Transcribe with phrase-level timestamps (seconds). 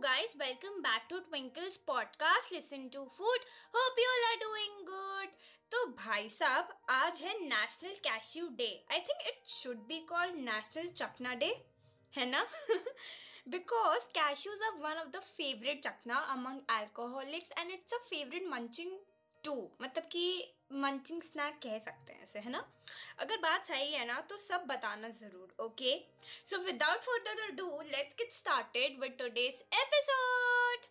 [0.00, 3.40] guys, welcome back to Twinkle's podcast Listen to Food.
[3.72, 5.30] Hope you all are doing good.
[5.72, 10.86] तो भाई साहब आज है national cashew day I think it should be called national
[11.00, 11.50] chakna day
[12.12, 12.44] है ना
[13.54, 18.98] because cashews are one of the favourite chakna among alcoholics and it's a favourite munching
[19.45, 20.25] too मतलब कि
[20.73, 22.63] munching snack कह सकते हैं ऐसे, है ना?
[23.19, 25.93] अगर बात सही है ना तो सब बताना ज़रूर okay
[26.45, 30.85] so without further do let's get started with today's episode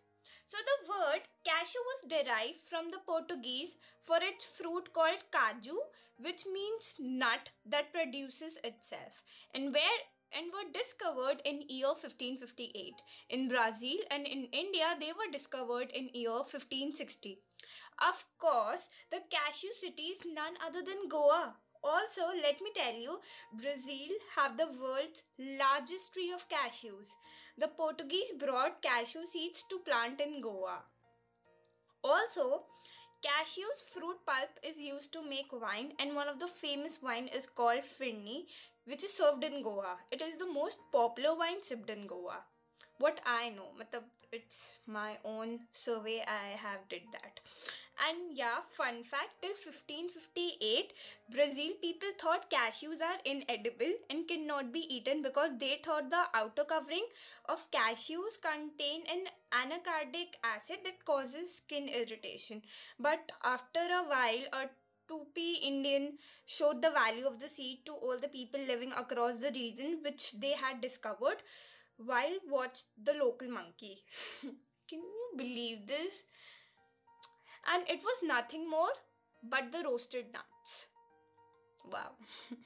[0.46, 3.76] so the word cashew was derive from the Portuguese
[4.08, 5.82] for its fruit called caju
[6.20, 8.42] which means nut that produce
[8.82, 9.22] itself
[9.54, 15.30] and where and were discovered in year 1558 in Brazil and in India they were
[15.32, 17.38] discovered in year 1560.
[18.00, 21.56] Of course, the cashew city is none other than Goa.
[21.82, 23.20] Also, let me tell you,
[23.52, 27.14] Brazil have the world's largest tree of cashews.
[27.58, 30.84] The Portuguese brought cashew seeds to plant in Goa.
[32.04, 32.66] Also,
[33.24, 37.46] cashew's fruit pulp is used to make wine and one of the famous wine is
[37.46, 38.46] called Feni
[38.84, 39.98] which is served in Goa.
[40.10, 42.44] It is the most popular wine sipped in Goa
[42.98, 43.68] what i know
[44.32, 47.40] it's my own survey i have did that
[48.06, 50.92] and yeah fun fact till 1558
[51.34, 56.64] brazil people thought cashews are inedible and cannot be eaten because they thought the outer
[56.64, 57.06] covering
[57.46, 59.24] of cashews contain an
[59.62, 62.62] anacardic acid that causes skin irritation
[62.98, 64.68] but after a while a
[65.06, 69.50] Tupi Indian showed the value of the seed to all the people living across the
[69.54, 71.42] region which they had discovered
[71.98, 74.02] while watched the local monkey.
[74.88, 76.24] Can you believe this?
[77.65, 78.91] And it was nothing more
[79.43, 80.89] but the roasted nuts.
[81.91, 82.15] Wow.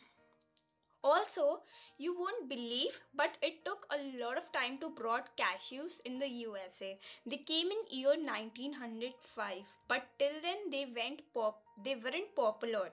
[1.03, 1.63] also,
[1.97, 6.27] you won't believe, but it took a lot of time to brought cashews in the
[6.27, 6.97] USA.
[7.25, 11.61] They came in year 1905, but till then they went pop.
[11.83, 12.89] They weren't popular.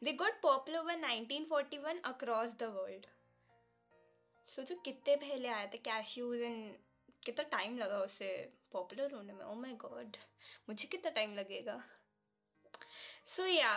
[0.00, 3.06] They got popular in 1941 across the world.
[4.48, 6.85] सोचो कितने पहले आए थे cashews and
[7.29, 8.29] कितना time लगा उसे
[8.73, 9.45] popular होने में?
[9.45, 10.17] ओ माय गॉड
[10.69, 11.81] मुझे कितना टाइम लगेगा?
[13.27, 13.73] So yeah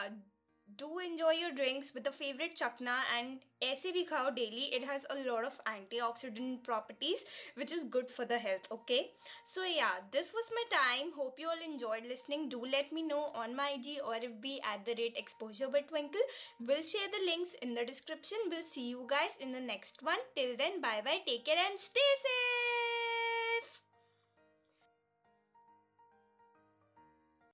[0.78, 5.06] do enjoy your drinks with a favourite chakna and ऐसे भी खाओ daily it has
[5.06, 5.58] a lot of
[6.00, 7.24] antioxidant properties
[7.58, 9.00] which is good for the health okay
[9.54, 13.20] so yeah this was my time hope you all enjoyed listening do let me know
[13.42, 16.24] on my G or if be at the rate exposure but twinkle
[16.62, 20.24] will share the links in the description will see you guys in the next one
[20.34, 22.59] till then bye bye take care and stay safe